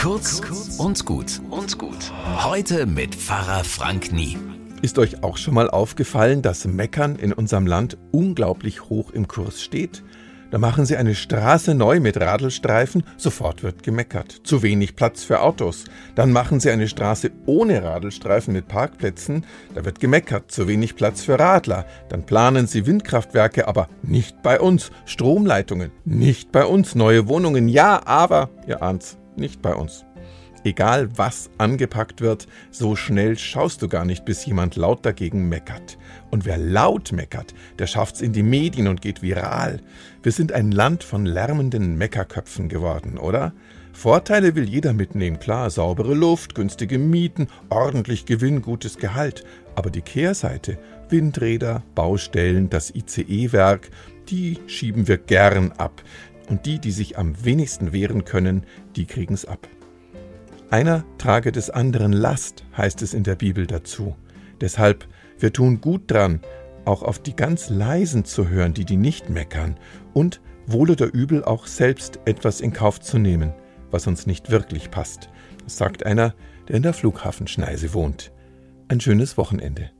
[0.00, 0.40] Kurz
[0.78, 2.10] und gut und gut.
[2.42, 4.38] Heute mit Pfarrer Frank Nie.
[4.80, 9.60] Ist euch auch schon mal aufgefallen, dass Meckern in unserem Land unglaublich hoch im Kurs
[9.62, 10.02] steht?
[10.50, 14.40] Da machen sie eine Straße neu mit Radelstreifen, sofort wird gemeckert.
[14.42, 15.84] Zu wenig Platz für Autos.
[16.14, 19.44] Dann machen sie eine Straße ohne Radelstreifen mit Parkplätzen,
[19.74, 20.50] da wird gemeckert.
[20.50, 21.84] Zu wenig Platz für Radler.
[22.08, 24.92] Dann planen sie Windkraftwerke, aber nicht bei uns.
[25.04, 26.94] Stromleitungen, nicht bei uns.
[26.94, 30.04] Neue Wohnungen, ja, aber, ihr ahnt's, nicht bei uns.
[30.62, 35.96] Egal was angepackt wird, so schnell schaust du gar nicht, bis jemand laut dagegen meckert.
[36.30, 39.80] Und wer laut meckert, der schafft's in die Medien und geht viral.
[40.22, 43.54] Wir sind ein Land von lärmenden Meckerköpfen geworden, oder?
[43.92, 49.44] Vorteile will jeder mitnehmen, klar, saubere Luft, günstige Mieten, ordentlich Gewinn, gutes Gehalt.
[49.74, 53.90] Aber die Kehrseite, Windräder, Baustellen, das ICE-Werk,
[54.28, 56.02] die schieben wir gern ab.
[56.50, 59.68] Und die, die sich am wenigsten wehren können, die kriegen's ab.
[60.68, 64.16] Einer trage des anderen Last, heißt es in der Bibel dazu.
[64.60, 65.06] Deshalb,
[65.38, 66.40] wir tun gut dran,
[66.84, 69.78] auch auf die ganz leisen zu hören, die die nicht meckern,
[70.12, 73.52] und wohl oder übel auch selbst etwas in Kauf zu nehmen,
[73.90, 75.30] was uns nicht wirklich passt.
[75.66, 76.34] Sagt einer,
[76.68, 78.32] der in der Flughafenschneise wohnt.
[78.88, 79.90] Ein schönes Wochenende.